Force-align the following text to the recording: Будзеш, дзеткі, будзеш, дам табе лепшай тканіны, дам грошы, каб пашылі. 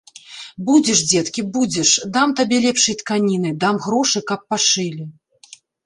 Будзеш, 0.69 0.99
дзеткі, 1.11 1.41
будзеш, 1.59 1.89
дам 2.17 2.35
табе 2.41 2.57
лепшай 2.65 2.99
тканіны, 3.05 3.49
дам 3.67 3.75
грошы, 3.87 4.27
каб 4.33 4.41
пашылі. 4.53 5.03